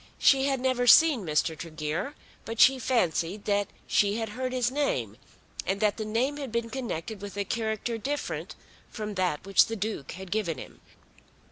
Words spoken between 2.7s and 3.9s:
fancied that